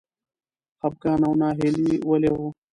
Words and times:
خپګان 0.79 1.19
او 1.27 1.33
ناهیلي 1.41 1.93
ولې 2.09 2.31
و؟ 2.33 2.37